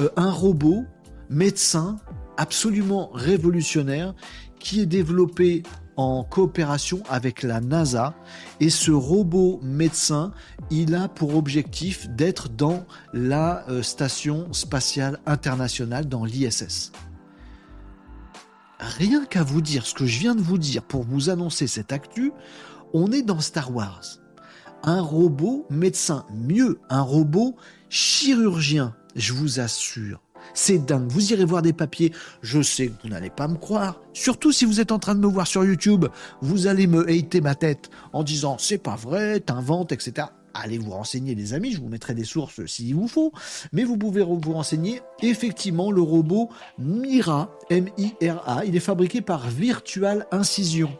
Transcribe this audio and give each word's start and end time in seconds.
euh, 0.00 0.08
un 0.16 0.30
robot 0.30 0.84
médecin 1.30 1.96
absolument 2.36 3.10
révolutionnaire 3.12 4.14
qui 4.58 4.80
est 4.80 4.86
développé 4.86 5.62
en 5.96 6.24
coopération 6.24 7.02
avec 7.08 7.42
la 7.42 7.60
NASA. 7.60 8.14
Et 8.60 8.70
ce 8.70 8.90
robot 8.90 9.60
médecin, 9.62 10.32
il 10.70 10.94
a 10.94 11.08
pour 11.08 11.36
objectif 11.36 12.08
d'être 12.10 12.48
dans 12.48 12.84
la 13.12 13.68
euh, 13.68 13.82
station 13.82 14.52
spatiale 14.52 15.18
internationale, 15.26 16.06
dans 16.06 16.24
l'ISS. 16.24 16.92
Rien 18.78 19.24
qu'à 19.24 19.42
vous 19.42 19.62
dire 19.62 19.86
ce 19.86 19.94
que 19.94 20.06
je 20.06 20.18
viens 20.18 20.34
de 20.34 20.42
vous 20.42 20.58
dire 20.58 20.82
pour 20.82 21.02
vous 21.02 21.30
annoncer 21.30 21.66
cette 21.66 21.92
actu, 21.92 22.32
on 22.92 23.10
est 23.10 23.22
dans 23.22 23.40
Star 23.40 23.74
Wars. 23.74 24.02
Un 24.82 25.00
robot 25.00 25.66
médecin, 25.70 26.26
mieux, 26.34 26.78
un 26.90 27.00
robot 27.00 27.56
chirurgien, 27.88 28.94
je 29.16 29.32
vous 29.32 29.58
assure. 29.60 30.20
C'est 30.54 30.78
dingue. 30.78 31.10
Vous 31.10 31.32
irez 31.32 31.44
voir 31.44 31.62
des 31.62 31.72
papiers. 31.72 32.12
Je 32.42 32.62
sais 32.62 32.88
que 32.88 33.02
vous 33.02 33.08
n'allez 33.08 33.30
pas 33.30 33.48
me 33.48 33.56
croire. 33.56 34.00
Surtout 34.12 34.52
si 34.52 34.64
vous 34.64 34.80
êtes 34.80 34.92
en 34.92 34.98
train 34.98 35.14
de 35.14 35.20
me 35.20 35.26
voir 35.26 35.46
sur 35.46 35.64
YouTube. 35.64 36.06
Vous 36.40 36.66
allez 36.66 36.86
me 36.86 37.08
hater 37.10 37.40
ma 37.40 37.54
tête 37.54 37.90
en 38.12 38.22
disant 38.22 38.56
c'est 38.58 38.78
pas 38.78 38.94
vrai, 38.94 39.40
t'inventes, 39.40 39.92
etc. 39.92 40.28
Allez 40.54 40.78
vous 40.78 40.92
renseigner, 40.92 41.34
les 41.34 41.52
amis. 41.52 41.72
Je 41.72 41.80
vous 41.80 41.88
mettrai 41.88 42.14
des 42.14 42.24
sources 42.24 42.64
s'il 42.66 42.94
vous 42.94 43.08
faut. 43.08 43.32
Mais 43.72 43.84
vous 43.84 43.96
pouvez 43.96 44.22
vous 44.22 44.52
renseigner. 44.52 45.02
Effectivement, 45.22 45.90
le 45.90 46.00
robot 46.00 46.48
Mira, 46.78 47.50
M-I-R-A, 47.68 48.64
il 48.64 48.76
est 48.76 48.80
fabriqué 48.80 49.20
par 49.20 49.48
Virtual 49.48 50.26
Incision. 50.30 50.90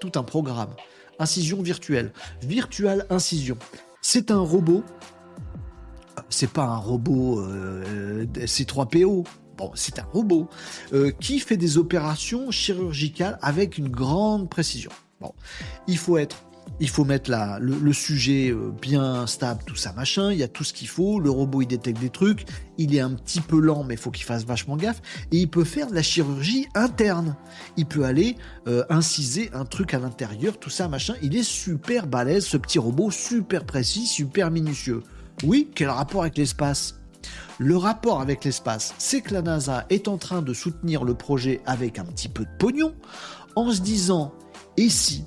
Tout 0.00 0.12
un 0.16 0.22
programme. 0.22 0.74
Incision 1.18 1.62
virtuelle. 1.62 2.12
Virtual 2.42 3.06
Incision. 3.10 3.56
C'est 4.02 4.30
un 4.30 4.40
robot 4.40 4.84
c'est 6.30 6.50
pas 6.50 6.64
un 6.64 6.76
robot 6.76 7.40
euh, 7.40 8.26
C3PO. 8.36 9.26
Bon, 9.56 9.70
c'est 9.74 9.98
un 9.98 10.06
robot 10.12 10.48
euh, 10.92 11.10
qui 11.18 11.40
fait 11.40 11.56
des 11.56 11.78
opérations 11.78 12.50
chirurgicales 12.50 13.38
avec 13.42 13.76
une 13.78 13.88
grande 13.88 14.48
précision. 14.48 14.90
Bon, 15.20 15.32
il 15.88 15.98
faut 15.98 16.16
être 16.16 16.44
il 16.80 16.88
faut 16.90 17.04
mettre 17.04 17.30
la, 17.30 17.58
le, 17.58 17.92
sujet 17.94 18.50
euh, 18.50 18.70
bien 18.80 19.26
stable, 19.26 19.62
tout 19.66 19.74
ça, 19.74 19.92
machin. 19.94 20.30
Il 20.30 20.38
y 20.38 20.42
a 20.42 20.48
tout 20.48 20.62
ce 20.62 20.72
qu'il 20.72 20.86
faut. 20.86 21.18
Le 21.18 21.30
robot, 21.30 21.62
il 21.62 21.66
détecte 21.66 21.98
des 21.98 22.10
trucs. 22.10 22.44
Il 22.76 22.94
est 22.94 23.00
un 23.00 23.14
petit 23.14 23.40
peu 23.40 23.58
lent, 23.58 23.82
mais 23.82 23.94
il 23.94 23.96
faut 23.96 24.10
qu'il 24.10 24.26
fasse 24.26 24.44
vachement 24.44 24.76
gaffe. 24.76 25.00
Et 25.32 25.38
il 25.38 25.48
peut 25.48 25.64
faire 25.64 25.88
de 25.88 25.94
la 25.94 26.02
chirurgie 26.02 26.68
interne. 26.74 27.36
Il 27.78 27.86
peut 27.86 28.04
aller 28.04 28.36
inciser 28.90 29.50
un 29.54 29.64
truc 29.64 29.94
à 29.94 29.98
l'intérieur, 29.98 30.60
tout 30.60 30.70
ça, 30.70 30.88
machin. 30.88 31.14
Il 31.22 31.34
est 31.36 31.42
super 31.42 32.06
balèze, 32.06 32.44
ce 32.44 32.58
petit 32.58 32.78
robot, 32.78 33.10
super 33.10 33.64
précis, 33.64 34.06
super 34.06 34.50
minutieux. 34.50 35.02
Oui, 35.44 35.70
quel 35.74 35.88
rapport 35.88 36.22
avec 36.22 36.36
l'espace? 36.36 36.96
Le 37.58 37.76
rapport 37.76 38.20
avec 38.20 38.44
l'espace, 38.44 38.94
c'est 38.98 39.20
que 39.20 39.34
la 39.34 39.42
NASA 39.42 39.86
est 39.88 40.08
en 40.08 40.16
train 40.16 40.42
de 40.42 40.52
soutenir 40.52 41.04
le 41.04 41.14
projet 41.14 41.60
avec 41.64 41.98
un 41.98 42.04
petit 42.04 42.28
peu 42.28 42.44
de 42.44 42.50
pognon, 42.58 42.94
en 43.54 43.70
se 43.70 43.80
disant, 43.80 44.32
et 44.76 44.88
si 44.88 45.24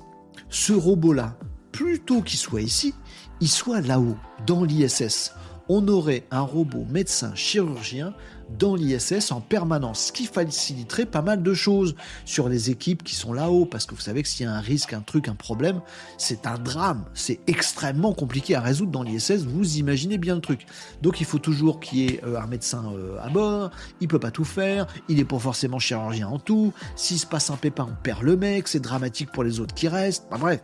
ce 0.50 0.72
robot-là, 0.72 1.36
plutôt 1.72 2.20
qu'il 2.20 2.38
soit 2.38 2.60
ici, 2.60 2.94
il 3.40 3.48
soit 3.48 3.80
là-haut, 3.80 4.16
dans 4.46 4.64
l'ISS 4.64 5.32
on 5.74 5.88
aurait 5.88 6.24
un 6.30 6.42
robot 6.42 6.84
médecin 6.90 7.34
chirurgien 7.34 8.12
dans 8.58 8.74
l'ISS 8.74 9.32
en 9.32 9.40
permanence, 9.40 10.08
ce 10.08 10.12
qui 10.12 10.26
faciliterait 10.26 11.06
pas 11.06 11.22
mal 11.22 11.42
de 11.42 11.54
choses 11.54 11.94
sur 12.26 12.50
les 12.50 12.68
équipes 12.68 13.02
qui 13.02 13.14
sont 13.14 13.32
là-haut, 13.32 13.64
parce 13.64 13.86
que 13.86 13.94
vous 13.94 14.02
savez 14.02 14.22
que 14.22 14.28
s'il 14.28 14.44
y 14.44 14.48
a 14.48 14.52
un 14.52 14.60
risque, 14.60 14.92
un 14.92 15.00
truc, 15.00 15.28
un 15.28 15.34
problème, 15.34 15.80
c'est 16.18 16.46
un 16.46 16.58
drame, 16.58 17.06
c'est 17.14 17.40
extrêmement 17.46 18.12
compliqué 18.12 18.54
à 18.54 18.60
résoudre 18.60 18.92
dans 18.92 19.02
l'ISS, 19.02 19.46
vous 19.46 19.78
imaginez 19.78 20.18
bien 20.18 20.34
le 20.34 20.42
truc. 20.42 20.66
Donc 21.00 21.22
il 21.22 21.26
faut 21.26 21.38
toujours 21.38 21.80
qu'il 21.80 22.00
y 22.00 22.06
ait 22.06 22.20
euh, 22.24 22.38
un 22.38 22.46
médecin 22.46 22.92
euh, 22.94 23.16
à 23.22 23.30
bord, 23.30 23.70
il 24.02 24.08
peut 24.08 24.20
pas 24.20 24.30
tout 24.30 24.44
faire, 24.44 24.86
il 25.08 25.16
n'est 25.16 25.24
pas 25.24 25.38
forcément 25.38 25.78
chirurgien 25.78 26.28
en 26.28 26.38
tout, 26.38 26.74
s'il 26.96 27.18
se 27.18 27.26
passe 27.26 27.48
un 27.48 27.56
pépin, 27.56 27.88
on 27.90 28.02
perd 28.02 28.20
le 28.20 28.36
mec, 28.36 28.68
c'est 28.68 28.80
dramatique 28.80 29.32
pour 29.32 29.42
les 29.42 29.58
autres 29.58 29.74
qui 29.74 29.88
restent, 29.88 30.26
bref, 30.30 30.60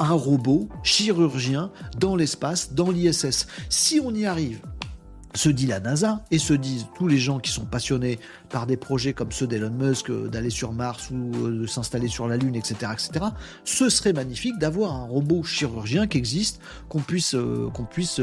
un 0.00 0.12
robot 0.12 0.68
chirurgien 0.82 1.70
dans 1.98 2.16
l'espace, 2.16 2.72
dans 2.72 2.90
l'ISS. 2.90 3.46
Si 3.68 4.00
on 4.02 4.12
y 4.14 4.26
arrive, 4.26 4.60
se 5.34 5.48
dit 5.48 5.66
la 5.66 5.78
NASA 5.78 6.24
et 6.30 6.38
se 6.38 6.54
disent 6.54 6.86
tous 6.96 7.06
les 7.06 7.18
gens 7.18 7.38
qui 7.38 7.52
sont 7.52 7.64
passionnés 7.64 8.18
par 8.48 8.66
des 8.66 8.76
projets 8.76 9.12
comme 9.12 9.30
ceux 9.30 9.46
d'Elon 9.46 9.70
Musk 9.70 10.10
euh, 10.10 10.28
d'aller 10.28 10.50
sur 10.50 10.72
Mars 10.72 11.10
ou 11.10 11.30
euh, 11.46 11.60
de 11.60 11.66
s'installer 11.66 12.08
sur 12.08 12.26
la 12.26 12.36
Lune, 12.36 12.56
etc., 12.56 12.92
etc. 12.92 13.26
Ce 13.64 13.88
serait 13.88 14.12
magnifique 14.12 14.58
d'avoir 14.58 14.94
un 14.94 15.04
robot 15.04 15.44
chirurgien 15.44 16.06
qui 16.06 16.18
existe, 16.18 16.60
qu'on 16.88 17.00
puisse 17.00 17.34
euh, 17.34 17.68
qu'on 17.72 17.84
puisse 17.84 18.20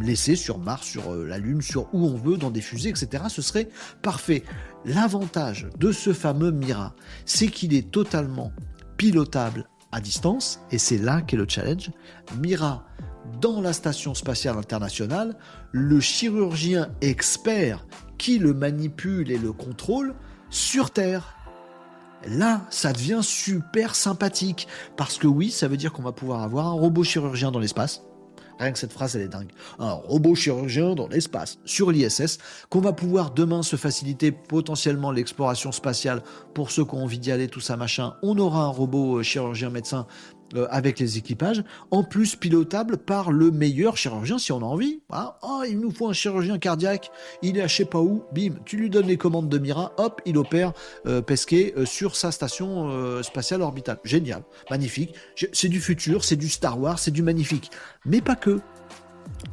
laisser 0.00 0.36
sur 0.36 0.58
Mars, 0.58 0.86
sur 0.86 1.14
la 1.14 1.38
Lune, 1.38 1.60
sur 1.60 1.92
où 1.92 2.06
on 2.06 2.16
veut, 2.16 2.36
dans 2.36 2.50
des 2.50 2.62
fusées, 2.62 2.88
etc. 2.88 3.24
Ce 3.28 3.42
serait 3.42 3.68
parfait. 4.02 4.42
L'avantage 4.84 5.68
de 5.78 5.92
ce 5.92 6.12
fameux 6.12 6.50
Mira, 6.50 6.94
c'est 7.26 7.48
qu'il 7.48 7.74
est 7.74 7.90
totalement 7.90 8.52
pilotable 8.96 9.68
à 9.92 10.00
distance, 10.00 10.60
et 10.70 10.78
c'est 10.78 10.98
là 10.98 11.22
qu'est 11.22 11.36
le 11.36 11.46
challenge, 11.48 11.90
Mira 12.38 12.84
dans 13.40 13.60
la 13.60 13.72
station 13.72 14.14
spatiale 14.14 14.56
internationale, 14.56 15.36
le 15.72 16.00
chirurgien 16.00 16.90
expert 17.00 17.86
qui 18.16 18.38
le 18.38 18.54
manipule 18.54 19.30
et 19.30 19.38
le 19.38 19.52
contrôle 19.52 20.14
sur 20.50 20.90
Terre. 20.90 21.36
Là, 22.26 22.62
ça 22.70 22.92
devient 22.92 23.20
super 23.22 23.94
sympathique, 23.94 24.66
parce 24.96 25.18
que 25.18 25.26
oui, 25.26 25.50
ça 25.50 25.68
veut 25.68 25.76
dire 25.76 25.92
qu'on 25.92 26.02
va 26.02 26.12
pouvoir 26.12 26.42
avoir 26.42 26.66
un 26.66 26.72
robot 26.72 27.04
chirurgien 27.04 27.52
dans 27.52 27.60
l'espace, 27.60 28.02
Rien 28.58 28.72
que 28.72 28.78
cette 28.78 28.92
phrase, 28.92 29.16
elle 29.16 29.22
est 29.22 29.28
dingue. 29.28 29.50
Un 29.78 29.92
robot 29.92 30.34
chirurgien 30.34 30.94
dans 30.94 31.08
l'espace, 31.08 31.58
sur 31.64 31.90
l'ISS, 31.90 32.38
qu'on 32.70 32.80
va 32.80 32.92
pouvoir 32.92 33.30
demain 33.30 33.62
se 33.62 33.76
faciliter 33.76 34.32
potentiellement 34.32 35.12
l'exploration 35.12 35.72
spatiale 35.72 36.22
pour 36.54 36.70
ceux 36.70 36.84
qui 36.84 36.94
ont 36.94 37.04
envie 37.04 37.18
d'y 37.18 37.30
aller, 37.30 37.48
tout 37.48 37.60
ça, 37.60 37.76
machin. 37.76 38.14
On 38.22 38.38
aura 38.38 38.62
un 38.62 38.68
robot 38.68 39.18
euh, 39.18 39.22
chirurgien 39.22 39.70
médecin 39.70 40.06
euh, 40.54 40.66
avec 40.70 40.98
les 40.98 41.18
équipages, 41.18 41.62
en 41.90 42.02
plus 42.02 42.36
pilotable 42.36 42.96
par 42.96 43.32
le 43.32 43.50
meilleur 43.50 43.96
chirurgien 43.96 44.38
si 44.38 44.52
on 44.52 44.58
a 44.58 44.64
envie. 44.64 45.00
Oh, 45.42 45.62
il 45.68 45.78
nous 45.78 45.90
faut 45.90 46.08
un 46.08 46.12
chirurgien 46.12 46.58
cardiaque, 46.58 47.10
il 47.42 47.58
est 47.58 47.62
à 47.62 47.66
je 47.66 47.76
sais 47.76 47.84
pas 47.84 48.00
où, 48.00 48.24
bim, 48.32 48.54
tu 48.64 48.76
lui 48.76 48.90
donnes 48.90 49.06
les 49.06 49.18
commandes 49.18 49.48
de 49.48 49.58
Mira, 49.58 49.92
hop, 49.98 50.22
il 50.24 50.38
opère 50.38 50.72
euh, 51.06 51.20
Pesquet 51.20 51.74
euh, 51.76 51.84
sur 51.84 52.16
sa 52.16 52.30
station 52.32 52.58
spatiale 53.22 53.62
orbitale. 53.62 53.98
Génial, 54.04 54.42
magnifique. 54.70 55.14
C'est 55.52 55.68
du 55.68 55.80
futur, 55.80 56.24
c'est 56.24 56.36
du 56.36 56.48
Star 56.48 56.80
Wars, 56.80 56.98
c'est 56.98 57.10
du 57.10 57.22
magnifique. 57.22 57.70
Mais 58.04 58.20
pas 58.20 58.36
que. 58.36 58.60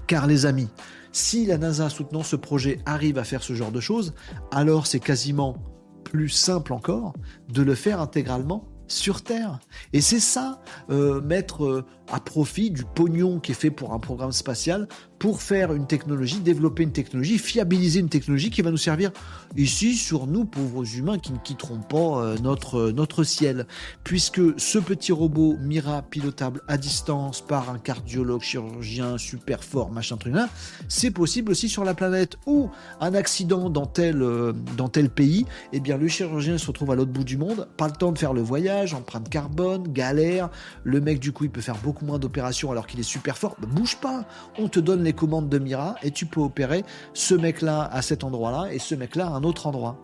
Car 0.07 0.27
les 0.27 0.45
amis, 0.45 0.69
si 1.11 1.45
la 1.45 1.57
NASA 1.57 1.89
soutenant 1.89 2.23
ce 2.23 2.35
projet 2.35 2.79
arrive 2.85 3.17
à 3.17 3.23
faire 3.23 3.43
ce 3.43 3.53
genre 3.53 3.71
de 3.71 3.79
choses, 3.79 4.13
alors 4.51 4.87
c'est 4.87 4.99
quasiment 4.99 5.57
plus 6.03 6.29
simple 6.29 6.73
encore 6.73 7.13
de 7.49 7.61
le 7.61 7.75
faire 7.75 7.99
intégralement 7.99 8.67
sur 8.87 9.23
Terre. 9.23 9.59
Et 9.93 10.01
c'est 10.01 10.19
ça, 10.19 10.61
euh, 10.89 11.21
mettre 11.21 11.65
euh, 11.65 11.85
à 12.11 12.19
profit 12.19 12.71
du 12.71 12.83
pognon 12.83 13.39
qui 13.39 13.51
est 13.51 13.55
fait 13.55 13.71
pour 13.71 13.93
un 13.93 13.99
programme 13.99 14.31
spatial 14.31 14.87
pour 15.19 15.41
faire 15.41 15.73
une 15.73 15.87
technologie, 15.87 16.39
développer 16.39 16.83
une 16.83 16.91
technologie, 16.91 17.37
fiabiliser 17.37 17.99
une 17.99 18.09
technologie 18.09 18.49
qui 18.49 18.61
va 18.61 18.71
nous 18.71 18.77
servir 18.77 19.11
ici 19.55 19.95
sur 19.95 20.27
nous, 20.27 20.45
pauvres 20.45 20.85
humains 20.97 21.19
qui 21.19 21.31
ne 21.31 21.37
quitteront 21.37 21.79
pas 21.79 22.21
euh, 22.21 22.37
notre, 22.41 22.91
notre 22.91 23.23
ciel. 23.23 23.65
Puisque 24.03 24.41
ce 24.59 24.77
petit 24.77 25.11
robot 25.11 25.55
Mira 25.61 26.01
pilotable 26.01 26.61
à 26.67 26.77
distance 26.77 27.41
par 27.41 27.69
un 27.69 27.77
cardiologue, 27.77 28.41
chirurgien 28.41 29.17
super 29.17 29.63
fort, 29.63 29.91
machin 29.91 30.17
truc 30.17 30.33
là, 30.33 30.49
c'est 30.89 31.11
possible 31.11 31.51
aussi 31.51 31.69
sur 31.69 31.83
la 31.83 31.93
planète. 31.93 32.37
Ou 32.45 32.69
un 32.99 33.13
accident 33.13 33.69
dans 33.69 33.85
tel, 33.85 34.21
euh, 34.21 34.53
dans 34.77 34.89
tel 34.89 35.09
pays, 35.09 35.45
eh 35.73 35.79
bien 35.79 35.97
le 35.97 36.07
chirurgien 36.07 36.57
se 36.57 36.67
retrouve 36.67 36.91
à 36.91 36.95
l'autre 36.95 37.11
bout 37.11 37.23
du 37.23 37.37
monde, 37.37 37.67
pas 37.77 37.87
le 37.87 37.93
temps 37.93 38.11
de 38.11 38.17
faire 38.17 38.33
le 38.33 38.41
voyage, 38.41 38.93
empreinte 38.93 39.29
carbone, 39.29 39.87
galère, 39.91 40.49
le 40.83 40.99
mec 40.99 41.19
du 41.19 41.31
coup 41.31 41.45
il 41.45 41.49
peut 41.49 41.61
faire 41.61 41.77
beaucoup 41.77 42.05
moins 42.05 42.19
d'opérations 42.19 42.71
alors 42.71 42.87
qu'il 42.87 42.99
est 42.99 43.03
super 43.03 43.37
fort, 43.37 43.55
bah, 43.59 43.67
bouge 43.71 43.97
pas, 43.97 44.25
on 44.57 44.67
te 44.67 44.79
donne 44.79 45.04
les 45.05 45.13
commandes 45.13 45.49
de 45.49 45.59
Mira 45.59 45.95
et 46.03 46.11
tu 46.11 46.25
peux 46.25 46.41
opérer 46.41 46.83
ce 47.13 47.33
mec-là 47.33 47.89
à 47.91 48.01
cet 48.01 48.23
endroit-là 48.23 48.73
et 48.73 48.79
ce 48.79 48.95
mec-là 48.95 49.27
à 49.27 49.29
un 49.29 49.43
autre 49.43 49.67
endroit. 49.67 49.97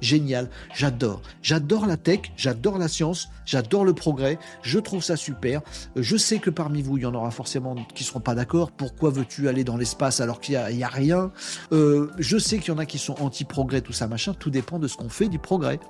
Génial, 0.00 0.50
j'adore. 0.74 1.22
J'adore 1.40 1.86
la 1.86 1.96
tech, 1.96 2.20
j'adore 2.36 2.76
la 2.78 2.88
science, 2.88 3.30
j'adore 3.46 3.86
le 3.86 3.94
progrès, 3.94 4.38
je 4.60 4.78
trouve 4.78 5.02
ça 5.02 5.16
super. 5.16 5.62
Je 5.96 6.16
sais 6.18 6.40
que 6.40 6.50
parmi 6.50 6.82
vous, 6.82 6.98
il 6.98 7.04
y 7.04 7.06
en 7.06 7.14
aura 7.14 7.30
forcément 7.30 7.74
qui 7.94 8.02
ne 8.02 8.06
seront 8.06 8.20
pas 8.20 8.34
d'accord. 8.34 8.70
Pourquoi 8.70 9.08
veux-tu 9.10 9.48
aller 9.48 9.64
dans 9.64 9.78
l'espace 9.78 10.20
alors 10.20 10.40
qu'il 10.40 10.58
n'y 10.72 10.84
a, 10.84 10.88
rien? 10.88 11.30
Euh, 11.72 12.10
Je 12.18 12.36
sais 12.36 12.58
qu'il 12.58 12.74
y 12.74 12.76
en 12.76 12.78
a 12.78 12.84
qui 12.84 12.98
sont 12.98 13.14
anti-progrès, 13.22 13.80
tout 13.80 13.94
ça, 13.94 14.06
machin. 14.06 14.34
Tout 14.34 14.50
dépend 14.50 14.78
de 14.78 14.88
ce 14.88 14.96
qu'on 14.96 15.08
fait 15.08 15.28
du 15.28 15.38
progrès. 15.38 15.80